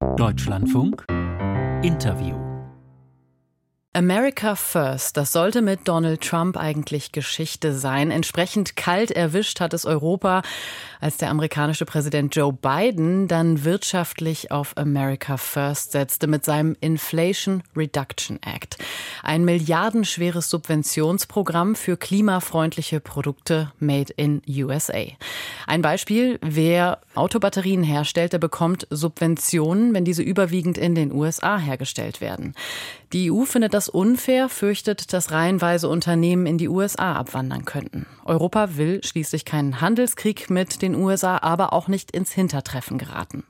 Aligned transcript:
Deutschlandfunk. 0.00 1.04
Interview 1.82 2.47
America 3.98 4.54
First, 4.54 5.16
das 5.16 5.32
sollte 5.32 5.60
mit 5.60 5.88
Donald 5.88 6.20
Trump 6.20 6.56
eigentlich 6.56 7.10
Geschichte 7.10 7.76
sein. 7.76 8.12
Entsprechend 8.12 8.76
kalt 8.76 9.10
erwischt 9.10 9.58
hat 9.58 9.74
es 9.74 9.84
Europa, 9.84 10.42
als 11.00 11.16
der 11.16 11.30
amerikanische 11.30 11.84
Präsident 11.84 12.36
Joe 12.36 12.52
Biden 12.52 13.26
dann 13.26 13.64
wirtschaftlich 13.64 14.52
auf 14.52 14.76
America 14.76 15.36
First 15.36 15.90
setzte 15.90 16.28
mit 16.28 16.44
seinem 16.44 16.76
Inflation 16.80 17.64
Reduction 17.76 18.38
Act. 18.42 18.78
Ein 19.24 19.44
milliardenschweres 19.44 20.48
Subventionsprogramm 20.48 21.74
für 21.74 21.96
klimafreundliche 21.96 23.00
Produkte 23.00 23.72
made 23.80 24.12
in 24.16 24.42
USA. 24.48 25.06
Ein 25.66 25.82
Beispiel, 25.82 26.38
wer 26.40 27.00
Autobatterien 27.16 27.82
herstellt, 27.82 28.32
der 28.32 28.38
bekommt 28.38 28.86
Subventionen, 28.90 29.92
wenn 29.92 30.04
diese 30.04 30.22
überwiegend 30.22 30.78
in 30.78 30.94
den 30.94 31.12
USA 31.12 31.58
hergestellt 31.58 32.20
werden. 32.20 32.54
Die 33.12 33.32
EU 33.32 33.44
findet 33.44 33.72
das 33.72 33.87
unfair, 33.88 34.48
fürchtet, 34.48 35.12
dass 35.12 35.32
reihenweise 35.32 35.88
Unternehmen 35.88 36.46
in 36.46 36.58
die 36.58 36.68
USA 36.68 37.14
abwandern 37.14 37.64
könnten. 37.64 38.06
Europa 38.24 38.76
will 38.76 39.02
schließlich 39.02 39.44
keinen 39.44 39.80
Handelskrieg 39.80 40.50
mit 40.50 40.82
den 40.82 40.94
USA, 40.94 41.38
aber 41.38 41.72
auch 41.72 41.88
nicht 41.88 42.10
ins 42.10 42.32
Hintertreffen 42.32 42.98
geraten. 42.98 43.44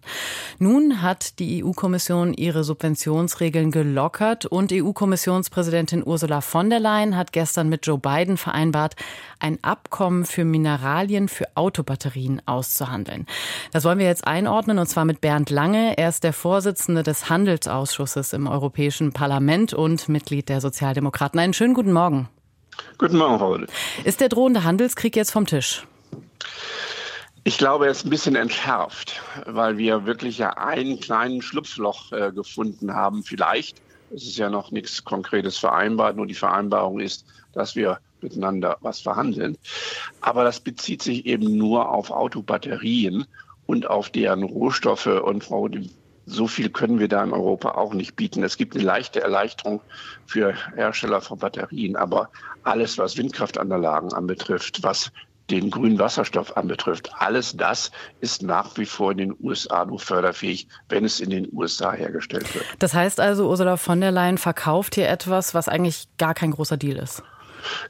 Nun 0.58 1.02
hat 1.02 1.38
die 1.40 1.64
EU-Kommission 1.64 2.32
ihre 2.32 2.62
Subventionsregeln 2.62 3.70
gelockert 3.70 4.46
und 4.46 4.72
EU-Kommissionspräsidentin 4.72 6.06
Ursula 6.06 6.40
von 6.40 6.70
der 6.70 6.80
Leyen 6.80 7.16
hat 7.16 7.32
gestern 7.32 7.68
mit 7.68 7.86
Joe 7.86 7.98
Biden 7.98 8.36
vereinbart, 8.36 8.94
ein 9.40 9.58
Abkommen 9.62 10.24
für 10.24 10.44
Mineralien 10.44 11.28
für 11.28 11.46
Autobatterien 11.54 12.42
auszuhandeln. 12.46 13.26
Das 13.72 13.84
wollen 13.84 13.98
wir 13.98 14.06
jetzt 14.06 14.26
einordnen 14.26 14.78
und 14.78 14.86
zwar 14.86 15.04
mit 15.04 15.20
Bernd 15.20 15.50
Lange. 15.50 15.96
Er 15.98 16.08
ist 16.08 16.24
der 16.24 16.32
Vorsitzende 16.32 17.02
des 17.02 17.28
Handelsausschusses 17.28 18.32
im 18.32 18.46
Europäischen 18.46 19.12
Parlament 19.12 19.74
und 19.74 20.08
Mitglied 20.18 20.48
der 20.48 20.60
Sozialdemokraten. 20.60 21.38
Einen 21.38 21.54
schönen 21.54 21.74
guten 21.74 21.92
Morgen. 21.92 22.28
Guten 22.98 23.18
Morgen, 23.18 23.38
Frau 23.38 23.56
Ist 24.02 24.20
der 24.20 24.28
drohende 24.28 24.64
Handelskrieg 24.64 25.14
jetzt 25.14 25.30
vom 25.30 25.46
Tisch? 25.46 25.86
Ich 27.44 27.56
glaube, 27.56 27.84
er 27.84 27.92
ist 27.92 28.04
ein 28.04 28.10
bisschen 28.10 28.34
entschärft, 28.34 29.22
weil 29.46 29.78
wir 29.78 30.06
wirklich 30.06 30.38
ja 30.38 30.56
einen 30.56 30.98
kleinen 30.98 31.40
Schlupfloch 31.40 32.10
äh, 32.10 32.32
gefunden 32.32 32.92
haben. 32.92 33.22
Vielleicht, 33.22 33.80
es 34.12 34.24
ist 34.24 34.38
ja 34.38 34.50
noch 34.50 34.72
nichts 34.72 35.04
Konkretes 35.04 35.56
vereinbart, 35.56 36.16
nur 36.16 36.26
die 36.26 36.34
Vereinbarung 36.34 36.98
ist, 36.98 37.24
dass 37.52 37.76
wir 37.76 38.00
miteinander 38.20 38.76
was 38.80 38.98
verhandeln. 38.98 39.56
Aber 40.20 40.42
das 40.42 40.58
bezieht 40.58 41.00
sich 41.00 41.26
eben 41.26 41.56
nur 41.56 41.90
auf 41.90 42.10
Autobatterien 42.10 43.24
und 43.66 43.88
auf 43.88 44.10
deren 44.10 44.42
Rohstoffe. 44.42 45.06
Und 45.06 45.44
Frau 45.44 45.68
so 46.28 46.46
viel 46.46 46.68
können 46.68 46.98
wir 46.98 47.08
da 47.08 47.24
in 47.24 47.32
Europa 47.32 47.72
auch 47.72 47.94
nicht 47.94 48.16
bieten. 48.16 48.42
Es 48.42 48.56
gibt 48.56 48.74
eine 48.74 48.84
leichte 48.84 49.20
Erleichterung 49.20 49.80
für 50.26 50.54
Hersteller 50.76 51.20
von 51.20 51.38
Batterien, 51.38 51.96
aber 51.96 52.30
alles, 52.64 52.98
was 52.98 53.16
Windkraftanlagen 53.16 54.12
anbetrifft, 54.12 54.82
was 54.82 55.10
den 55.50 55.70
grünen 55.70 55.98
Wasserstoff 55.98 56.56
anbetrifft, 56.56 57.10
alles 57.18 57.56
das 57.56 57.90
ist 58.20 58.42
nach 58.42 58.76
wie 58.76 58.84
vor 58.84 59.12
in 59.12 59.18
den 59.18 59.36
USA 59.40 59.84
nur 59.86 59.98
förderfähig, 59.98 60.68
wenn 60.90 61.06
es 61.06 61.20
in 61.20 61.30
den 61.30 61.48
USA 61.52 61.92
hergestellt 61.92 62.54
wird. 62.54 62.66
Das 62.78 62.92
heißt 62.92 63.18
also, 63.18 63.48
Ursula 63.48 63.78
von 63.78 64.00
der 64.00 64.12
Leyen 64.12 64.36
verkauft 64.36 64.94
hier 64.94 65.08
etwas, 65.08 65.54
was 65.54 65.68
eigentlich 65.68 66.06
gar 66.18 66.34
kein 66.34 66.50
großer 66.50 66.76
Deal 66.76 66.98
ist. 66.98 67.22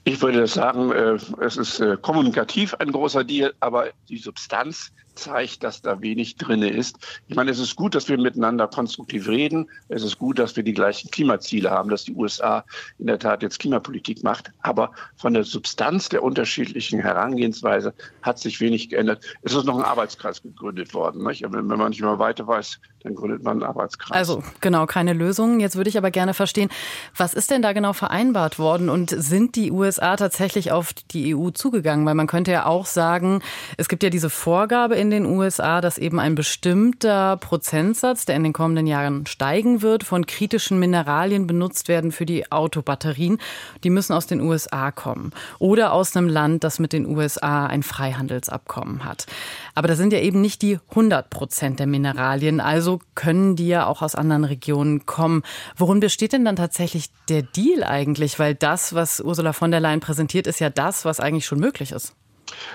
Ich 0.05 0.23
würde 0.23 0.47
sagen, 0.47 0.93
äh, 0.93 1.19
es 1.45 1.57
ist 1.57 1.81
äh, 1.81 1.97
kommunikativ 2.01 2.75
ein 2.75 2.93
großer 2.93 3.25
Deal, 3.25 3.53
aber 3.61 3.89
die 4.09 4.19
Substanz 4.19 4.93
zeigt, 5.19 5.65
dass 5.65 5.83
da 5.83 6.01
wenig 6.01 6.37
drin 6.37 6.63
ist. 6.63 6.97
Ich 7.27 7.37
meine, 7.37 7.51
es 7.51 7.59
ist 7.59 7.77
gut, 7.77 7.95
dass 7.95 8.09
wir 8.09 8.19
miteinander 8.19 8.69
konstruktiv 8.69 9.29
reden. 9.29 9.69
Es 9.89 10.03
ist 10.03 10.19
gut, 10.19 10.39
dass 10.39 10.57
wir 10.57 10.63
die 10.63 10.73
gleichen 10.73 11.11
Klimaziele 11.11 11.71
haben, 11.71 11.91
dass 11.91 12.05
die 12.05 12.15
USA 12.15 12.65
in 12.99 13.07
der 13.07 13.19
Tat 13.19 13.43
jetzt 13.43 13.59
Klimapolitik 13.59 14.23
macht. 14.23 14.53
Aber 14.63 14.93
von 15.17 15.35
der 15.35 15.45
Substanz 15.45 16.09
der 16.09 16.23
unterschiedlichen 16.23 17.01
Herangehensweise 17.01 17.93
hat 18.23 18.39
sich 18.39 18.61
wenig 18.61 18.89
geändert. 18.89 19.25
Es 19.43 19.55
ist 19.55 19.65
noch 19.65 19.77
ein 19.77 19.85
Arbeitskreis 19.85 20.43
gegründet 20.43 20.95
worden. 20.95 21.27
Nicht? 21.27 21.43
Wenn 21.43 21.67
man 21.67 21.91
nicht 21.91 22.01
mehr 22.01 22.19
weiter 22.19 22.47
weiß, 22.47 22.79
dann 23.03 23.15
gründet 23.15 23.43
man 23.43 23.59
einen 23.59 23.63
Arbeitskreis. 23.63 24.17
Also 24.17 24.43
genau, 24.61 24.87
keine 24.87 25.13
Lösung. 25.13 25.61
Jetzt 25.61 25.77
würde 25.77 25.91
ich 25.91 25.99
aber 25.99 26.11
gerne 26.11 26.35
verstehen, 26.35 26.69
was 27.17 27.35
ist 27.35 27.51
denn 27.51 27.63
da 27.63 27.73
genau 27.73 27.93
vereinbart 27.93 28.59
worden 28.59 28.89
und 28.89 29.11
sind 29.11 29.57
die 29.57 29.71
USA 29.71 30.17
tatsächlich 30.17 30.73
auf 30.73 30.93
die 30.93 31.35
EU 31.35 31.51
zugegangen? 31.51 32.07
Weil 32.07 32.15
man 32.15 32.27
könnte 32.27 32.53
ja 32.53 32.67
auch 32.67 32.87
sagen, 32.87 33.43
es 33.77 33.89
gibt 33.89 34.03
ja 34.03 34.11
diese 34.11 34.31
Vorgabe 34.31 34.97
in 34.97 35.08
den 35.11 35.27
USA, 35.27 35.81
dass 35.81 35.99
eben 35.99 36.19
ein 36.19 36.35
bestimmter 36.35 37.37
Prozentsatz, 37.37 38.25
der 38.25 38.37
in 38.37 38.45
den 38.45 38.53
kommenden 38.53 38.87
Jahren 38.87 39.27
steigen 39.27 39.83
wird, 39.83 40.05
von 40.05 40.27
kritischen 40.27 40.79
Mineralien 40.79 41.47
benutzt 41.47 41.89
werden 41.89 42.13
für 42.13 42.27
die 42.27 42.51
Autobatterien. 42.51 43.39
Die 43.85 43.91
müssen 43.91 44.13
aus 44.13 44.27
den 44.27 44.41
USA 44.41 44.91
kommen 44.91 45.33
oder 45.59 45.93
aus 45.93 46.17
einem 46.17 46.29
Land, 46.29 46.65
das 46.65 46.79
mit 46.79 46.93
den 46.93 47.07
USA 47.07 47.67
ein 47.67 47.83
Freihandelsabkommen 47.83 49.05
hat. 49.05 49.27
Aber 49.75 49.89
das 49.89 49.99
sind 49.99 50.13
ja 50.13 50.21
eben 50.21 50.41
nicht 50.41 50.63
die 50.63 50.79
100 50.91 51.31
Prozent 51.31 51.79
der 51.81 51.87
Mineralien. 51.87 52.61
Also 52.61 53.01
können 53.15 53.57
die 53.57 53.69
ja 53.69 53.87
auch 53.87 54.03
aus 54.03 54.15
anderen 54.15 54.45
Regionen 54.45 55.07
kommen. 55.07 55.43
Worin 55.77 56.01
besteht 56.01 56.33
denn 56.33 56.45
dann 56.45 56.57
tatsächlich 56.57 57.11
der 57.29 57.43
Deal 57.43 57.85
eigentlich? 57.85 58.39
Weil 58.39 58.55
das, 58.55 58.95
was 58.95 59.21
Ursula 59.21 59.53
von 59.53 59.71
der 59.71 59.81
Leyen 59.81 60.01
präsentiert, 60.01 60.47
ist 60.47 60.61
ja 60.61 60.71
das, 60.71 61.05
was 61.05 61.21
eigentlich 61.21 61.47
schon 61.47 61.61
möglich 61.61 61.93
ist. 61.93 62.15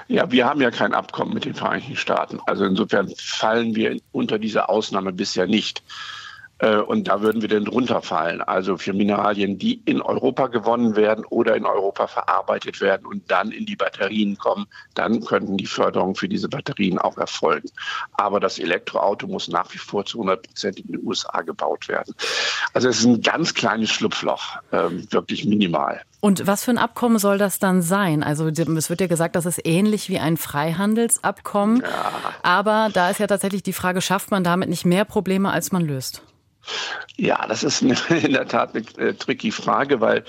Ja, 0.08 0.32
wir 0.32 0.46
haben 0.46 0.62
ja 0.62 0.72
kein 0.72 0.94
Abkommen 0.94 1.34
mit 1.34 1.46
den 1.46 1.54
Vereinigten 1.54 1.96
Staaten. 1.96 2.40
Also 2.46 2.66
insofern 2.66 3.12
fallen 3.18 3.76
wir 3.76 4.00
unter 4.12 4.40
diese 4.40 4.70
Ausnahme 4.70 5.14
bisher 5.14 5.48
nicht. 5.48 5.84
Äh, 6.64 6.78
und 6.78 7.10
da 7.10 7.22
würden 7.22 7.42
wir 7.42 7.50
denn 7.50 7.66
drunter 7.66 8.02
fallen. 8.02 8.42
Also 8.42 8.78
für 8.78 8.94
Mineralien, 8.94 9.58
die 9.60 9.82
in 9.86 10.02
Europa 10.02 10.48
gewonnen 10.48 10.96
werden 10.96 11.26
oder 11.26 11.58
in 11.58 11.66
Europa 11.66 12.08
verarbeitet 12.08 12.80
werden 12.80 13.06
und 13.06 13.30
dann 13.30 13.52
in 13.52 13.66
die 13.66 13.76
Batterien 13.76 14.38
kommen, 14.38 14.66
dann 14.94 15.26
könnten 15.26 15.58
die 15.58 15.66
Förderungen 15.66 16.16
für 16.16 16.30
diese 16.30 16.48
Batterien 16.48 17.00
auch 17.00 17.18
erfolgen. 17.18 17.70
Aber 18.14 18.40
das 18.40 18.60
Elektroauto 18.60 19.28
muss 19.28 19.50
nach 19.50 19.74
wie 19.74 19.78
vor 19.78 20.06
zu 20.06 20.20
100 20.20 20.48
Prozent 20.48 20.80
in 20.80 20.94
den 20.94 21.06
USA 21.06 21.42
gebaut 21.42 21.90
werden. 21.90 22.16
Also 22.74 22.88
es 22.88 23.00
ist 23.00 23.06
ein 23.06 23.22
ganz 23.22 23.54
kleines 23.54 23.90
Schlupfloch, 23.90 24.58
ähm, 24.72 25.06
wirklich 25.12 25.44
minimal. 25.44 26.02
Und 26.22 26.48
was 26.48 26.64
für 26.64 26.72
ein 26.72 26.78
Abkommen 26.78 27.20
soll 27.20 27.38
das 27.38 27.60
dann 27.60 27.82
sein? 27.82 28.24
Also 28.24 28.48
es 28.48 28.90
wird 28.90 29.02
ja 29.02 29.08
gesagt, 29.08 29.36
das 29.36 29.46
ist 29.46 29.60
ähnlich 29.66 30.08
wie 30.08 30.20
ein 30.20 30.38
Freihandelsabkommen. 30.38 31.82
Ja. 31.82 32.12
Aber 32.42 32.90
da 32.94 33.10
ist 33.10 33.20
ja 33.20 33.28
tatsächlich 33.28 33.64
die 33.64 33.74
Frage, 33.74 34.00
schafft 34.00 34.32
man 34.32 34.46
damit 34.46 34.70
nicht 34.70 34.86
mehr 34.86 35.04
Probleme, 35.04 35.52
als 35.52 35.74
man 35.74 35.84
löst? 35.84 36.24
Ja, 37.18 37.46
das 37.48 37.64
ist 37.64 37.82
in 38.10 38.34
der 38.34 38.48
Tat 38.48 38.76
eine 38.76 39.10
äh, 39.10 39.14
tricky 39.14 39.52
Frage, 39.52 40.02
weil 40.02 40.24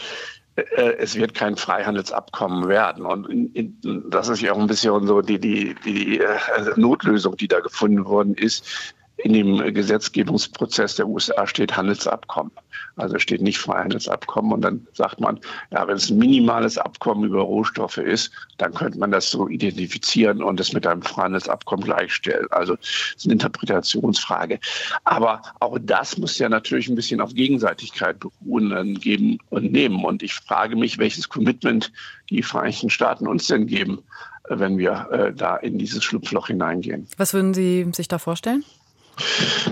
äh, 0.57 0.95
es 0.99 1.15
wird 1.17 1.35
kein 1.35 1.57
Freihandelsabkommen 1.57 2.69
werden. 2.69 3.07
Und 3.07 3.29
in, 3.29 3.53
in, 3.53 4.11
das 4.11 4.29
ist 4.29 4.41
ja 4.41 4.53
auch 4.53 4.59
ein 4.59 4.67
bisschen 4.67 5.07
so 5.07 5.21
die, 5.21 5.39
die, 5.39 5.75
die 5.85 6.21
äh, 6.21 6.39
Notlösung, 6.77 7.37
die 7.37 7.49
da 7.49 7.61
gefunden 7.61 8.05
worden 8.05 8.35
ist 8.35 8.95
in 9.25 9.33
dem 9.33 9.57
Gesetzgebungsprozess 9.73 10.97
der 10.97 11.09
USA 11.09 11.47
steht 11.47 11.75
Handelsabkommen. 11.75 12.53
Also 12.97 13.19
steht 13.19 13.41
nicht 13.41 13.57
Freihandelsabkommen. 13.57 14.53
Und 14.53 14.61
dann 14.61 14.87
sagt 14.93 15.19
man, 15.19 15.41
ja, 15.71 15.89
wenn 15.89 15.97
es 15.97 16.11
ein 16.11 16.19
minimales 16.19 16.77
Abkommen 16.77 17.25
über 17.25 17.41
Rohstoffe 17.41 17.97
ist, 17.97 18.31
dann 18.59 18.75
könnte 18.75 18.99
man 18.99 19.11
das 19.11 19.31
so 19.31 19.49
identifizieren 19.49 20.43
und 20.43 20.61
es 20.61 20.75
mit 20.75 20.87
einem 20.87 21.01
Freihandelsabkommen 21.01 21.87
gleichstellen. 21.87 22.47
Also 22.51 22.75
es 22.75 23.15
ist 23.17 23.25
eine 23.25 23.33
Interpretationsfrage. 23.33 24.61
Aber 25.05 25.41
auch 25.61 25.79
das 25.81 26.19
muss 26.19 26.39
ja 26.39 26.51
natürlich 26.51 26.89
ein 26.89 26.95
bisschen 26.95 27.23
auf 27.23 27.33
Gegenseitigkeit 27.33 28.21
beruhen, 28.21 28.71
dann 28.71 28.95
geben 28.95 29.39
und 29.49 29.73
nehmen. 29.73 30.05
Und 30.05 30.23
ich 30.23 30.35
frage 30.35 30.77
mich, 30.77 30.99
welches 30.99 31.31
Commitment 31.31 31.91
die 32.29 32.43
Vereinigten 32.43 32.91
Staaten 32.91 33.27
uns 33.27 33.47
denn 33.47 33.67
geben, 33.67 34.03
wenn 34.51 34.77
wir 34.77 35.09
äh, 35.11 35.33
da 35.33 35.57
in 35.57 35.79
dieses 35.79 36.05
Schlupfloch 36.05 36.49
hineingehen. 36.49 37.07
Was 37.17 37.33
würden 37.33 37.55
Sie 37.55 37.89
sich 37.95 38.09
da 38.09 38.19
vorstellen? 38.19 38.65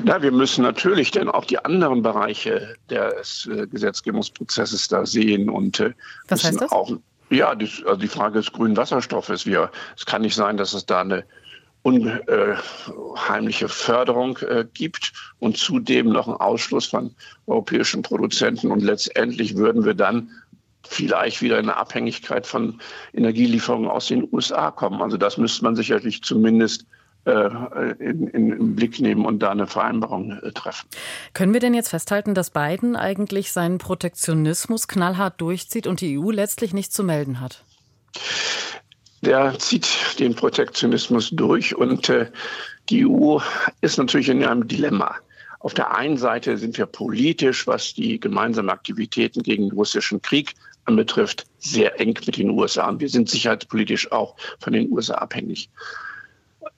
Na, 0.04 0.22
wir 0.22 0.32
müssen 0.32 0.62
natürlich 0.62 1.10
dann 1.10 1.28
auch 1.28 1.44
die 1.44 1.59
anderen 1.65 2.03
Bereiche 2.03 2.74
des 2.91 3.48
äh, 3.53 3.66
Gesetzgebungsprozesses 3.66 4.89
da 4.89 5.06
sehen 5.06 5.48
und 5.48 5.80
äh, 5.80 5.92
Was 6.28 6.42
müssen 6.42 6.60
heißt 6.60 6.60
das? 6.62 6.72
auch 6.72 6.92
ja, 7.30 7.54
die, 7.54 7.71
also 7.86 7.97
die 7.97 8.09
Frage 8.09 8.39
des 8.39 8.53
grünen 8.53 8.77
Wasserstoffes. 8.77 9.47
Wir, 9.47 9.71
es 9.97 10.04
kann 10.04 10.22
nicht 10.22 10.34
sein, 10.34 10.59
dass 10.59 10.74
es 10.74 10.84
da 10.84 11.00
eine 11.00 11.24
unheimliche 11.83 13.68
Förderung 13.68 14.39
äh, 14.39 14.66
gibt 14.72 15.12
und 15.41 15.56
zudem 15.56 16.10
noch 16.10 16.28
einen 16.28 16.36
Ausschluss 16.36 16.86
von 16.86 17.15
europäischen 17.47 18.03
Produzenten. 18.03 18.71
Und 18.71 18.83
letztendlich 18.83 19.56
würden 19.56 19.84
wir 19.84 19.94
dann 19.94 20.30
vielleicht 20.86 21.42
wieder 21.42 21.59
in 21.59 21.71
eine 21.71 21.77
Abhängigkeit 21.77 22.47
von 22.47 22.78
Energielieferungen 23.15 23.91
aus 23.91 24.09
den 24.09 24.28
USA 24.30 24.71
kommen. 24.71 25.00
Also 25.00 25.16
das 25.16 25.39
müsste 25.39 25.65
man 25.65 25.74
sicherlich 25.74 26.22
zumindest 26.22 26.83
äh, 26.83 27.02
in, 27.24 28.27
in, 28.28 28.53
im 28.53 28.77
Blick 28.77 29.01
nehmen 29.01 29.24
und 29.24 29.41
da 29.41 29.51
eine 29.51 29.66
Vereinbarung 29.66 30.33
äh, 30.33 30.53
treffen. 30.53 30.89
Können 31.34 31.53
wir 31.53 31.60
denn 31.60 31.74
jetzt 31.74 31.91
festhalten, 31.91 32.34
dass 32.34 32.51
Biden 32.51 32.97
eigentlich 32.97 33.53
seinen 33.53 33.78
Protektionismus 33.78 34.89
knallhart 34.89 35.41
durchzieht 35.41 35.86
und 35.86 36.01
die 36.01 36.19
EU 36.19 36.30
letztlich 36.30 36.74
nichts 36.74 36.95
zu 36.95 37.04
melden 37.04 37.41
hat? 37.41 37.65
Der 39.22 39.57
zieht 39.59 40.19
den 40.19 40.34
Protektionismus 40.34 41.30
durch 41.30 41.77
und 41.77 42.09
äh, 42.09 42.30
die 42.89 43.07
EU 43.07 43.39
ist 43.80 43.98
natürlich 43.98 44.28
in 44.28 44.45
einem 44.45 44.66
Dilemma. 44.66 45.15
Auf 45.60 45.75
der 45.75 45.95
einen 45.95 46.16
Seite 46.16 46.59
sind 46.59 46.77
wir 46.77 46.86
politisch, 46.86 47.68
was 47.68 47.95
die 47.95 48.18
gemeinsamen 48.18 48.68
Aktivitäten 48.68 49.45
gegen 49.45 49.68
den 49.68 49.77
russischen 49.77 50.21
Krieg 50.21 50.54
anbetrifft, 50.86 51.47
sehr 51.59 52.01
eng 52.01 52.18
mit 52.27 52.36
den 52.36 52.51
USA. 52.51 52.89
Und 52.89 53.01
wir 53.01 53.09
sind 53.09 53.30
sicherheitspolitisch 53.30 54.10
auch 54.10 54.34
von 54.59 54.72
den 54.72 54.91
USA 54.91 55.15
abhängig. 55.15 55.71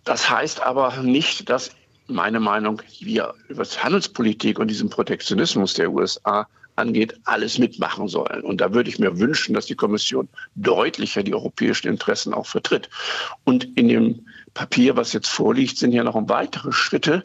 Das 0.05 0.29
heißt 0.29 0.63
aber 0.63 0.97
nicht, 1.03 1.49
dass 1.49 1.71
meine 2.07 2.41
Meinung, 2.41 2.83
wir 3.01 3.35
über 3.49 3.65
Handelspolitik 3.65 4.59
und 4.59 4.69
diesen 4.69 4.91
Protektionismus 4.91 5.75
der 5.75 5.91
USA 5.91 6.47
angeht, 6.77 7.19
alles 7.25 7.59
mitmachen 7.59 8.09
sollen. 8.09 8.43
Und 8.43 8.61
da 8.61 8.75
würde 8.75 8.91
ich 8.91 8.99
mir 8.99 9.19
wünschen, 9.19 9.55
dass 9.55 9.67
die 9.67 9.77
Kommission 9.77 10.29
deutlicher 10.57 11.23
die 11.23 11.35
europäischen 11.35 11.89
Interessen 11.89 12.35
auch 12.35 12.47
vertritt. 12.47 12.91
Und 13.45 13.65
in 13.77 13.89
dem 13.89 14.27
Papier, 14.55 14.97
was 14.97 15.13
jetzt 15.13 15.29
vorliegt, 15.29 15.79
sind 15.79 15.93
ja 15.93 16.05
noch 16.05 16.21
weitere 16.29 16.73
Schritte 16.73 17.25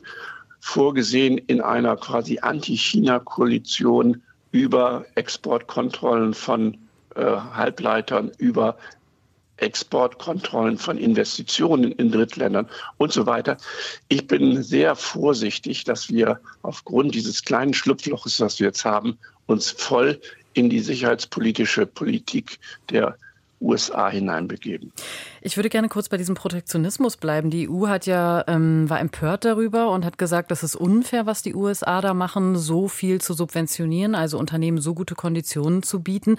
vorgesehen 0.62 1.38
in 1.38 1.62
einer 1.62 1.96
quasi 1.98 2.40
Anti-China-Koalition 2.40 4.22
über 4.52 5.06
Exportkontrollen 5.16 6.34
von 6.34 6.78
äh, 7.16 7.24
Halbleitern, 7.24 8.32
über 8.38 8.78
Exportkontrollen 9.62 10.78
von 10.78 10.98
Investitionen 10.98 11.92
in 11.94 12.12
Drittländern 12.12 12.70
und 12.98 13.12
so 13.12 13.26
weiter. 13.26 13.58
Ich 14.08 14.28
bin 14.28 14.64
sehr 14.64 14.96
vorsichtig, 14.96 15.84
dass 15.84 16.10
wir 16.10 16.40
aufgrund 16.62 17.16
dieses 17.16 17.44
kleinen 17.44 17.74
Schlupfloches, 17.74 18.40
was 18.40 18.60
wir 18.60 18.68
jetzt 18.68 18.86
haben, 18.86 19.18
uns 19.48 19.72
voll 19.72 20.20
in 20.54 20.70
die 20.70 20.80
sicherheitspolitische 20.80 21.86
Politik 21.86 22.60
der 22.90 23.18
USA 23.62 24.10
hineinbegeben. 24.10 24.92
Ich 25.42 25.58
würde 25.58 25.70
gerne 25.70 25.90
kurz 25.90 26.10
bei 26.10 26.18
diesem 26.18 26.36
Protektionismus 26.36 27.18
bleiben. 27.18 27.50
Die 27.50 27.70
EU 27.70 27.88
hat 27.88 28.06
ja 28.06 28.44
ähm, 28.48 28.90
war 28.90 29.00
empört 29.00 29.46
darüber 29.46 29.92
und 29.92 30.06
hat 30.06 30.18
gesagt, 30.18 30.52
das 30.52 30.64
ist 30.64 30.76
unfair, 30.76 31.26
was 31.26 31.42
die 31.42 31.56
USA 31.56 32.02
da 32.02 32.14
machen, 32.14 32.56
so 32.56 32.88
viel 32.88 33.22
zu 33.22 33.34
subventionieren, 33.34 34.16
also 34.16 34.38
Unternehmen 34.38 34.80
so 34.80 34.94
gute 34.94 35.16
Konditionen 35.16 35.84
zu 35.84 36.02
bieten. 36.02 36.38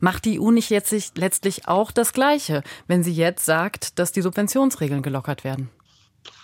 Macht 0.00 0.24
die 0.24 0.40
EU 0.40 0.50
nicht 0.50 0.70
jetzt 0.70 0.92
letztlich 1.16 1.68
auch 1.68 1.90
das 1.90 2.12
Gleiche, 2.12 2.62
wenn 2.86 3.02
sie 3.02 3.12
jetzt 3.12 3.44
sagt, 3.44 3.98
dass 3.98 4.12
die 4.12 4.22
Subventionsregeln 4.22 5.02
gelockert 5.02 5.44
werden? 5.44 5.70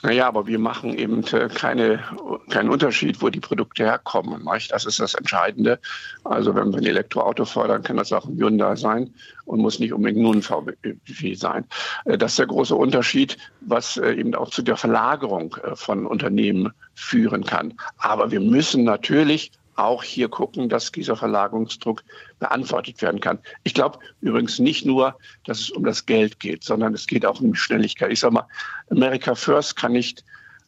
Naja, 0.03 0.29
aber 0.29 0.47
wir 0.47 0.59
machen 0.59 0.97
eben 0.97 1.25
äh, 1.33 1.49
keine, 1.49 2.03
keinen 2.51 2.71
Unterschied, 2.71 3.21
wo 3.21 3.31
die 3.31 3.41
Produkte 3.41 3.85
herkommen. 3.85 4.49
Das 4.71 4.85
ist 4.85 5.01
das 5.01 5.15
Entscheidende. 5.15 5.81
Also 6.25 6.55
wenn 6.55 6.71
wir 6.73 6.79
ein 6.79 6.87
Elektroauto 6.87 7.45
fördern, 7.45 7.83
kann 7.83 7.97
das 7.97 8.13
auch 8.13 8.25
ein 8.25 8.37
Hyundai 8.37 8.77
sein 8.77 9.13
und 9.45 9.61
muss 9.61 9.81
nicht 9.81 9.93
unbedingt 9.93 10.23
nur 10.23 10.35
ein 10.35 10.43
VW 10.43 11.35
sein. 11.35 11.65
Äh, 12.05 12.17
das 12.17 12.33
ist 12.33 12.39
der 12.39 12.47
große 12.47 12.75
Unterschied, 12.75 13.37
was 13.61 13.97
äh, 13.97 14.13
eben 14.13 14.35
auch 14.35 14.51
zu 14.51 14.63
der 14.63 14.77
Verlagerung 14.77 15.57
von 15.75 16.07
Unternehmen 16.07 16.73
führen 16.95 17.45
kann. 17.45 17.75
Aber 17.99 18.31
wir 18.31 18.41
müssen 18.41 18.85
natürlich 18.85 19.51
auch 19.79 20.03
hier 20.03 20.29
gucken, 20.29 20.69
dass 20.69 20.93
dieser 20.93 21.17
Verlagerungsdruck 21.17 22.03
beantwortet 22.39 23.01
werden 23.03 23.21
kann. 23.21 23.39
Ich 23.65 23.75
glaube 23.75 23.99
übrigens 24.21 24.59
nicht 24.59 24.85
nur, 24.85 25.17
dass 25.45 25.61
es 25.61 25.71
um 25.71 25.85
das 25.85 26.07
Geld 26.07 26.41
geht, 26.41 26.65
sondern 26.65 26.95
es 26.95 27.07
geht 27.07 27.25
auch 27.25 27.41
um 27.41 27.55
Schnelligkeit. 27.55 28.13
Ich 28.13 28.21
sage 28.21 28.35
mal, 28.35 28.49
America 28.91 29.35
First 29.35 29.77
kann 29.77 29.93
nicht 29.93 30.25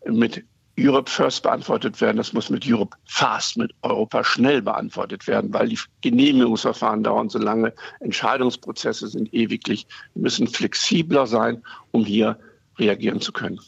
mit 0.06 0.44
Europe 0.78 1.10
First 1.10 1.42
beantwortet 1.42 2.00
werden. 2.00 2.16
Das 2.16 2.32
muss 2.32 2.48
mit 2.48 2.66
Europe 2.66 2.96
Fast, 3.04 3.56
mit 3.56 3.72
Europa 3.82 4.24
schnell 4.24 4.62
beantwortet 4.62 5.26
werden, 5.26 5.52
weil 5.52 5.68
die 5.68 5.78
Genehmigungsverfahren 6.00 7.02
dauern 7.02 7.28
so 7.28 7.38
lange. 7.38 7.74
Entscheidungsprozesse 8.00 9.08
sind 9.08 9.32
ewiglich. 9.34 9.86
Wir 10.14 10.22
müssen 10.22 10.46
flexibler 10.46 11.26
sein, 11.26 11.62
um 11.90 12.04
hier 12.04 12.38
reagieren 12.78 13.20
zu 13.20 13.32
können. 13.32 13.60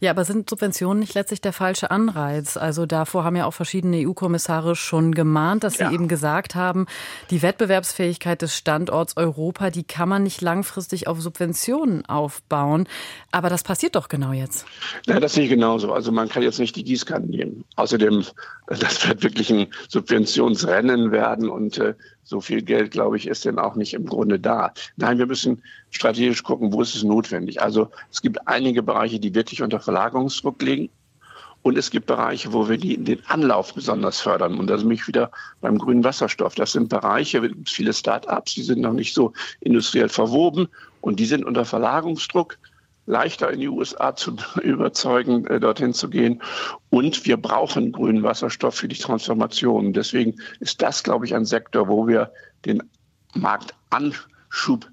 Ja, 0.00 0.12
aber 0.12 0.24
sind 0.24 0.48
Subventionen 0.48 0.98
nicht 0.98 1.12
letztlich 1.14 1.42
der 1.42 1.52
falsche 1.52 1.90
Anreiz? 1.90 2.56
Also 2.56 2.86
davor 2.86 3.22
haben 3.24 3.36
ja 3.36 3.44
auch 3.44 3.52
verschiedene 3.52 4.08
EU-Kommissare 4.08 4.74
schon 4.74 5.12
gemahnt, 5.12 5.62
dass 5.62 5.74
sie 5.74 5.84
ja. 5.84 5.92
eben 5.92 6.08
gesagt 6.08 6.54
haben, 6.54 6.86
die 7.30 7.42
Wettbewerbsfähigkeit 7.42 8.40
des 8.40 8.56
Standorts 8.56 9.18
Europa, 9.18 9.68
die 9.68 9.84
kann 9.84 10.08
man 10.08 10.22
nicht 10.22 10.40
langfristig 10.40 11.06
auf 11.06 11.20
Subventionen 11.20 12.06
aufbauen. 12.06 12.88
Aber 13.30 13.50
das 13.50 13.62
passiert 13.62 13.94
doch 13.94 14.08
genau 14.08 14.32
jetzt. 14.32 14.64
Ja, 15.06 15.20
das 15.20 15.34
sehe 15.34 15.44
ich 15.44 15.50
genauso. 15.50 15.92
Also 15.92 16.12
man 16.12 16.30
kann 16.30 16.42
jetzt 16.42 16.58
nicht 16.58 16.76
die 16.76 16.84
Gießkanne 16.84 17.26
nehmen. 17.26 17.64
Außerdem, 17.76 18.24
das 18.68 19.06
wird 19.06 19.22
wirklich 19.22 19.50
ein 19.52 19.66
Subventionsrennen 19.88 21.12
werden 21.12 21.50
und 21.50 21.76
äh, 21.76 21.94
so 22.30 22.40
viel 22.40 22.62
Geld, 22.62 22.92
glaube 22.92 23.16
ich, 23.16 23.26
ist 23.26 23.44
denn 23.44 23.58
auch 23.58 23.74
nicht 23.74 23.92
im 23.92 24.06
Grunde 24.06 24.38
da. 24.38 24.72
Nein, 24.96 25.18
wir 25.18 25.26
müssen 25.26 25.62
strategisch 25.90 26.44
gucken, 26.44 26.72
wo 26.72 26.80
ist 26.80 26.94
es 26.94 27.02
notwendig. 27.02 27.60
Also 27.60 27.90
es 28.10 28.22
gibt 28.22 28.46
einige 28.46 28.84
Bereiche, 28.84 29.18
die 29.18 29.34
wirklich 29.34 29.62
unter 29.62 29.80
Verlagerungsdruck 29.90 30.62
liegen. 30.62 30.88
Und 31.62 31.76
es 31.76 31.90
gibt 31.90 32.06
Bereiche, 32.06 32.52
wo 32.54 32.68
wir 32.68 32.78
die, 32.78 32.96
den 32.96 33.22
Anlauf 33.26 33.74
besonders 33.74 34.20
fördern. 34.20 34.58
Und 34.58 34.68
da 34.68 34.78
sind 34.78 34.88
mich 34.88 35.06
wieder 35.06 35.30
beim 35.60 35.76
grünen 35.76 36.04
Wasserstoff. 36.04 36.54
Das 36.54 36.72
sind 36.72 36.88
Bereiche, 36.88 37.38
es 37.38 37.48
gibt 37.48 37.68
viele 37.68 37.92
Start-ups, 37.92 38.54
die 38.54 38.62
sind 38.62 38.80
noch 38.80 38.94
nicht 38.94 39.12
so 39.12 39.34
industriell 39.60 40.08
verwoben 40.08 40.68
und 41.02 41.20
die 41.20 41.26
sind 41.26 41.44
unter 41.44 41.66
Verlagerungsdruck 41.66 42.56
leichter 43.04 43.50
in 43.50 43.60
die 43.60 43.68
USA 43.68 44.14
zu 44.14 44.36
überzeugen, 44.62 45.46
äh, 45.48 45.60
dorthin 45.60 45.92
zu 45.92 46.08
gehen. 46.08 46.40
Und 46.88 47.26
wir 47.26 47.36
brauchen 47.36 47.92
grünen 47.92 48.22
Wasserstoff 48.22 48.76
für 48.76 48.88
die 48.88 48.96
Transformation. 48.96 49.92
Deswegen 49.92 50.36
ist 50.60 50.80
das, 50.80 51.02
glaube 51.02 51.26
ich, 51.26 51.34
ein 51.34 51.44
Sektor, 51.44 51.88
wo 51.88 52.06
wir 52.06 52.32
den 52.64 52.82
Marktanschub 53.34 54.86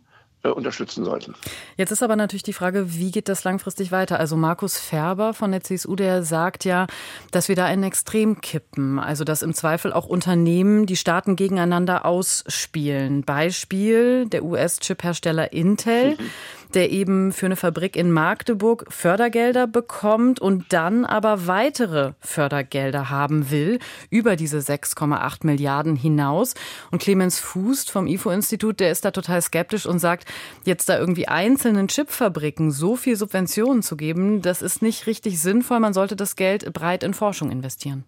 unterstützen 0.56 1.04
sollten. 1.06 1.36
Jetzt 1.76 1.92
ist 1.92 2.04
aber 2.04 2.16
natürlich 2.16 2.44
die 2.44 2.54
Frage, 2.54 2.94
wie 2.94 3.12
geht 3.12 3.30
das 3.30 3.44
langfristig 3.44 3.92
weiter? 3.92 4.20
Also 4.20 4.36
Markus 4.36 4.78
Färber 4.78 5.34
von 5.34 5.52
der 5.52 5.62
CSU, 5.62 5.96
der 5.96 6.24
sagt 6.24 6.66
ja, 6.66 6.88
dass 7.32 7.50
wir 7.50 7.56
da 7.56 7.66
ein 7.66 7.84
Extrem 7.84 8.42
kippen. 8.42 9.00
Also 9.00 9.24
dass 9.24 9.42
im 9.42 9.54
Zweifel 9.54 9.94
auch 9.94 10.08
Unternehmen 10.08 10.86
die 10.86 10.96
Staaten 10.96 11.36
gegeneinander 11.36 12.06
ausspielen. 12.06 13.24
Beispiel 13.24 14.28
der 14.28 14.44
US-Chip-Hersteller 14.44 15.54
Intel. 15.54 16.12
Mhm 16.12 16.30
der 16.78 16.92
eben 16.92 17.34
für 17.34 17.48
eine 17.48 17.56
Fabrik 17.56 17.96
in 17.96 18.12
Magdeburg 18.12 18.86
Fördergelder 18.90 19.66
bekommt 19.66 20.40
und 20.40 20.72
dann 20.72 21.06
aber 21.06 21.48
weitere 21.48 22.12
Fördergelder 22.20 23.10
haben 23.10 23.50
will, 23.50 23.80
über 24.12 24.36
diese 24.36 24.60
6,8 24.60 25.40
Milliarden 25.42 25.96
hinaus. 25.96 26.54
Und 26.92 27.02
Clemens 27.02 27.40
Fußt 27.40 27.90
vom 27.90 28.06
IFO-Institut, 28.06 28.80
der 28.80 28.92
ist 28.92 29.06
da 29.06 29.10
total 29.10 29.42
skeptisch 29.42 29.88
und 29.88 29.98
sagt, 29.98 30.26
jetzt 30.66 30.88
da 30.88 31.00
irgendwie 31.00 31.28
einzelnen 31.28 31.88
Chipfabriken 31.88 32.70
so 32.70 32.96
viel 32.96 33.16
Subventionen 33.16 33.82
zu 33.82 33.98
geben, 33.98 34.44
das 34.44 34.62
ist 34.62 34.84
nicht 34.84 35.08
richtig 35.08 35.42
sinnvoll. 35.42 35.80
Man 35.80 35.96
sollte 35.96 36.16
das 36.16 36.36
Geld 36.36 36.72
breit 36.74 37.02
in 37.02 37.16
Forschung 37.16 37.50
investieren. 37.50 38.04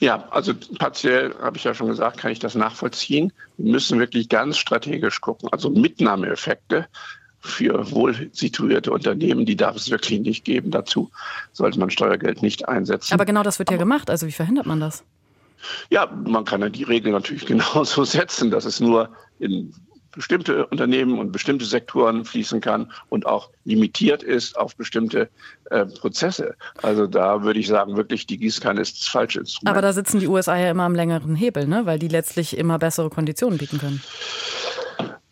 Ja, 0.00 0.28
also 0.30 0.52
partiell 0.78 1.34
habe 1.40 1.56
ich 1.56 1.64
ja 1.64 1.72
schon 1.72 1.88
gesagt, 1.88 2.18
kann 2.18 2.30
ich 2.30 2.40
das 2.40 2.54
nachvollziehen. 2.54 3.32
Wir 3.56 3.72
müssen 3.72 3.98
wirklich 3.98 4.28
ganz 4.28 4.58
strategisch 4.58 5.22
gucken. 5.22 5.48
Also 5.50 5.70
Mitnahmeeffekte 5.70 6.86
für 7.40 7.90
wohl 7.90 8.28
situierte 8.32 8.92
Unternehmen, 8.92 9.46
die 9.46 9.56
darf 9.56 9.76
es 9.76 9.90
wirklich 9.90 10.20
nicht 10.20 10.44
geben. 10.44 10.70
Dazu 10.70 11.10
sollte 11.52 11.78
man 11.78 11.90
Steuergeld 11.90 12.42
nicht 12.42 12.68
einsetzen. 12.68 13.14
Aber 13.14 13.24
genau 13.24 13.42
das 13.42 13.58
wird 13.58 13.70
ja 13.70 13.76
Aber, 13.76 13.84
gemacht. 13.84 14.10
Also 14.10 14.26
wie 14.26 14.32
verhindert 14.32 14.66
man 14.66 14.80
das? 14.80 15.04
Ja, 15.90 16.06
man 16.06 16.44
kann 16.44 16.60
ja 16.60 16.68
die 16.68 16.84
Regel 16.84 17.12
natürlich 17.12 17.46
genauso 17.46 18.04
setzen, 18.04 18.50
dass 18.50 18.64
es 18.64 18.80
nur 18.80 19.10
in 19.38 19.72
bestimmte 20.12 20.66
Unternehmen 20.66 21.18
und 21.18 21.30
bestimmte 21.32 21.64
Sektoren 21.64 22.24
fließen 22.24 22.60
kann 22.60 22.90
und 23.08 23.26
auch 23.26 23.50
limitiert 23.64 24.22
ist 24.22 24.56
auf 24.58 24.74
bestimmte 24.76 25.28
äh, 25.70 25.86
Prozesse. 25.86 26.56
Also 26.82 27.06
da 27.06 27.42
würde 27.42 27.60
ich 27.60 27.68
sagen, 27.68 27.96
wirklich 27.96 28.26
die 28.26 28.38
Gießkanne 28.38 28.80
ist 28.80 28.98
das 28.98 29.06
falsche 29.06 29.40
Instrument. 29.40 29.70
Aber 29.70 29.82
da 29.82 29.92
sitzen 29.92 30.18
die 30.18 30.26
USA 30.26 30.56
ja 30.56 30.70
immer 30.70 30.84
am 30.84 30.94
längeren 30.94 31.36
Hebel, 31.36 31.66
ne? 31.68 31.86
weil 31.86 31.98
die 31.98 32.08
letztlich 32.08 32.56
immer 32.56 32.78
bessere 32.78 33.08
Konditionen 33.08 33.58
bieten 33.58 33.78
können. 33.78 34.02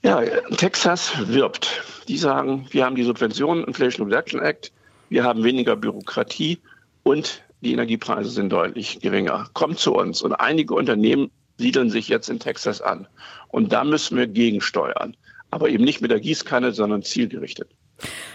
Ja, 0.03 0.23
Texas 0.57 1.13
wirbt. 1.27 1.83
Die 2.09 2.17
sagen, 2.17 2.67
wir 2.71 2.85
haben 2.85 2.97
die 2.97 3.05
Subventionen, 3.05 3.65
Inflation 3.65 4.11
Reduction 4.11 4.41
Act, 4.41 4.73
wir 5.11 5.25
haben 5.25 5.45
weniger 5.45 5.77
Bürokratie 5.77 6.59
und 7.03 7.43
die 7.61 7.73
Energiepreise 7.73 8.31
sind 8.31 8.51
deutlich 8.51 9.01
geringer. 9.01 9.49
Kommt 9.53 9.79
zu 9.79 9.95
uns. 9.95 10.23
Und 10.23 10.33
einige 10.33 10.75
Unternehmen 10.75 11.31
siedeln 11.59 11.91
sich 11.91 12.09
jetzt 12.09 12.29
in 12.29 12.39
Texas 12.39 12.81
an. 12.81 13.09
Und 13.49 13.73
da 13.73 13.85
müssen 13.85 14.17
wir 14.17 14.27
gegensteuern. 14.27 15.17
Aber 15.51 15.69
eben 15.69 15.85
nicht 15.85 16.01
mit 16.01 16.11
der 16.11 16.21
Gießkanne, 16.21 16.73
sondern 16.73 17.03
zielgerichtet. 17.03 17.71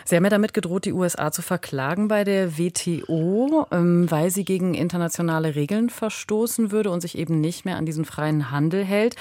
Sie 0.05 0.15
haben 0.15 0.23
ja 0.23 0.29
damit 0.29 0.53
gedroht, 0.53 0.85
die 0.85 0.93
USA 0.93 1.31
zu 1.31 1.41
verklagen 1.41 2.07
bei 2.07 2.23
der 2.23 2.57
WTO, 2.57 3.67
ähm, 3.71 4.09
weil 4.11 4.29
sie 4.29 4.43
gegen 4.43 4.73
internationale 4.73 5.55
Regeln 5.55 5.89
verstoßen 5.89 6.71
würde 6.71 6.89
und 6.89 7.01
sich 7.01 7.17
eben 7.17 7.39
nicht 7.39 7.65
mehr 7.65 7.77
an 7.77 7.85
diesen 7.85 8.05
freien 8.05 8.51
Handel 8.51 8.83
hält. 8.83 9.15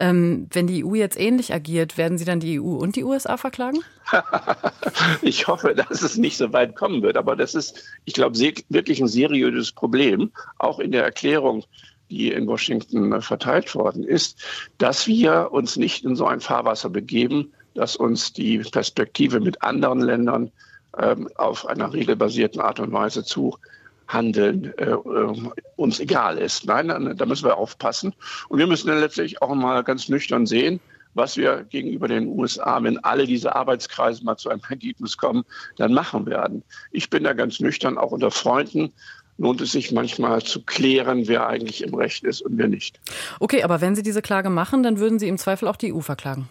Ähm, 0.00 0.48
wenn 0.50 0.66
die 0.66 0.84
EU 0.84 0.94
jetzt 0.94 1.18
ähnlich 1.20 1.52
agiert, 1.52 1.98
werden 1.98 2.18
Sie 2.18 2.24
dann 2.24 2.40
die 2.40 2.60
EU 2.60 2.74
und 2.74 2.96
die 2.96 3.04
USA 3.04 3.36
verklagen? 3.36 3.80
ich 5.22 5.46
hoffe, 5.46 5.74
dass 5.74 6.02
es 6.02 6.16
nicht 6.16 6.36
so 6.36 6.52
weit 6.52 6.74
kommen 6.74 7.02
wird. 7.02 7.16
Aber 7.16 7.36
das 7.36 7.54
ist, 7.54 7.84
ich 8.04 8.14
glaube, 8.14 8.38
wirklich 8.38 9.00
ein 9.00 9.08
seriöses 9.08 9.72
Problem, 9.72 10.32
auch 10.58 10.78
in 10.78 10.92
der 10.92 11.04
Erklärung 11.04 11.64
die 12.10 12.30
in 12.30 12.46
Washington 12.46 13.22
verteilt 13.22 13.74
worden 13.74 14.04
ist, 14.04 14.38
dass 14.76 15.06
wir 15.06 15.48
uns 15.50 15.76
nicht 15.76 16.04
in 16.04 16.14
so 16.14 16.26
ein 16.26 16.40
Fahrwasser 16.40 16.90
begeben, 16.90 17.54
dass 17.74 17.96
uns 17.96 18.32
die 18.32 18.58
Perspektive 18.58 19.40
mit 19.40 19.62
anderen 19.62 20.00
Ländern 20.00 20.50
ähm, 20.98 21.28
auf 21.36 21.66
einer 21.66 21.92
regelbasierten 21.92 22.60
Art 22.60 22.80
und 22.80 22.92
Weise 22.92 23.24
zu 23.24 23.56
Handeln 24.08 24.72
äh, 24.76 24.94
uns 25.76 26.00
egal 26.00 26.38
ist. 26.38 26.66
Nein, 26.66 27.16
da 27.16 27.26
müssen 27.26 27.44
wir 27.44 27.56
aufpassen. 27.56 28.14
Und 28.48 28.58
wir 28.58 28.66
müssen 28.66 28.88
dann 28.88 29.00
letztlich 29.00 29.40
auch 29.40 29.54
mal 29.54 29.82
ganz 29.82 30.08
nüchtern 30.08 30.46
sehen, 30.46 30.80
was 31.14 31.36
wir 31.36 31.64
gegenüber 31.64 32.08
den 32.08 32.26
USA, 32.28 32.82
wenn 32.82 32.98
alle 32.98 33.26
diese 33.26 33.54
Arbeitskreise 33.54 34.24
mal 34.24 34.36
zu 34.36 34.50
einem 34.50 34.62
Ergebnis 34.68 35.16
kommen, 35.16 35.44
dann 35.76 35.92
machen 35.92 36.26
werden. 36.26 36.62
Ich 36.90 37.10
bin 37.10 37.24
da 37.24 37.32
ganz 37.32 37.60
nüchtern, 37.60 37.98
auch 37.98 38.12
unter 38.12 38.30
Freunden 38.30 38.92
lohnt 39.38 39.60
es 39.62 39.72
sich 39.72 39.92
manchmal 39.92 40.42
zu 40.42 40.62
klären, 40.62 41.26
wer 41.26 41.46
eigentlich 41.46 41.82
im 41.82 41.94
Recht 41.94 42.22
ist 42.22 42.42
und 42.42 42.58
wer 42.58 42.68
nicht. 42.68 43.00
Okay, 43.40 43.62
aber 43.62 43.80
wenn 43.80 43.96
Sie 43.96 44.02
diese 44.02 44.22
Klage 44.22 44.50
machen, 44.50 44.82
dann 44.82 44.98
würden 44.98 45.18
Sie 45.18 45.28
im 45.28 45.38
Zweifel 45.38 45.68
auch 45.68 45.76
die 45.76 45.92
EU 45.92 46.00
verklagen. 46.00 46.48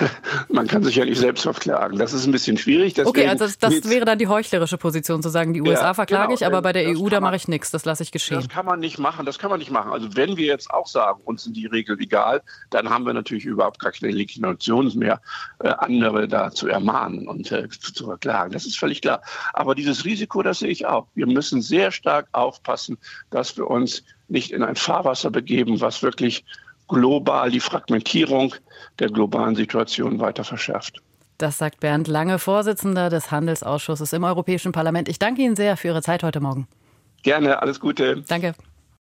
Man 0.48 0.66
kann 0.66 0.82
sich 0.82 0.96
ja 0.96 1.04
nicht 1.04 1.18
selbst 1.18 1.42
verklagen. 1.42 1.98
Das 1.98 2.12
ist 2.12 2.26
ein 2.26 2.32
bisschen 2.32 2.56
schwierig. 2.56 2.98
Okay, 3.04 3.26
also 3.28 3.44
das, 3.44 3.58
das 3.58 3.88
wäre 3.88 4.04
dann 4.04 4.18
die 4.18 4.26
heuchlerische 4.26 4.78
Position, 4.78 5.22
zu 5.22 5.28
sagen, 5.28 5.52
die 5.52 5.62
USA 5.62 5.88
ja, 5.88 5.94
verklage 5.94 6.28
genau, 6.28 6.34
ich, 6.34 6.46
aber 6.46 6.62
bei 6.62 6.72
der 6.72 6.88
EU, 6.88 7.08
da 7.08 7.20
mache 7.20 7.36
ich 7.36 7.48
nichts, 7.48 7.70
das 7.70 7.84
lasse 7.84 8.02
ich 8.02 8.12
geschehen. 8.12 8.36
Das 8.36 8.48
kann 8.48 8.66
man 8.66 8.80
nicht 8.80 8.98
machen, 8.98 9.26
das 9.26 9.38
kann 9.38 9.50
man 9.50 9.58
nicht 9.58 9.70
machen. 9.70 9.92
Also 9.92 10.16
wenn 10.16 10.36
wir 10.36 10.46
jetzt 10.46 10.70
auch 10.70 10.86
sagen, 10.86 11.20
uns 11.24 11.44
sind 11.44 11.56
die 11.56 11.66
Regeln 11.66 11.98
egal, 12.00 12.42
dann 12.70 12.90
haben 12.90 13.06
wir 13.06 13.12
natürlich 13.12 13.44
überhaupt 13.44 13.78
gar 13.78 13.92
keine 13.92 14.12
Legitimation 14.12 14.90
mehr, 14.94 15.20
äh, 15.60 15.68
andere 15.68 16.28
da 16.28 16.50
zu 16.50 16.68
ermahnen 16.68 17.28
und 17.28 17.50
äh, 17.52 17.68
zu, 17.68 17.92
zu 17.92 18.04
verklagen. 18.06 18.52
Das 18.52 18.66
ist 18.66 18.78
völlig 18.78 19.00
klar. 19.00 19.22
Aber 19.52 19.74
dieses 19.74 20.04
Risiko, 20.04 20.42
das 20.42 20.60
sehe 20.60 20.70
ich 20.70 20.86
auch. 20.86 21.06
Wir 21.14 21.26
müssen 21.26 21.62
sehr 21.62 21.90
stark 21.90 22.28
aufpassen, 22.32 22.98
dass 23.30 23.56
wir 23.56 23.68
uns 23.68 24.04
nicht 24.28 24.50
in 24.50 24.62
ein 24.62 24.76
Fahrwasser 24.76 25.30
begeben, 25.30 25.80
was 25.80 26.02
wirklich 26.02 26.44
global 26.92 27.50
die 27.50 27.60
Fragmentierung 27.60 28.54
der 28.98 29.08
globalen 29.08 29.56
Situation 29.56 30.20
weiter 30.20 30.44
verschärft. 30.44 31.00
Das 31.38 31.58
sagt 31.58 31.80
Bernd 31.80 32.06
Lange, 32.06 32.38
Vorsitzender 32.38 33.08
des 33.08 33.30
Handelsausschusses 33.30 34.12
im 34.12 34.22
Europäischen 34.24 34.72
Parlament. 34.72 35.08
Ich 35.08 35.18
danke 35.18 35.42
Ihnen 35.42 35.56
sehr 35.56 35.76
für 35.76 35.88
Ihre 35.88 36.02
Zeit 36.02 36.22
heute 36.22 36.40
Morgen. 36.40 36.68
Gerne, 37.22 37.60
alles 37.62 37.80
Gute. 37.80 38.22
Danke. 38.28 38.54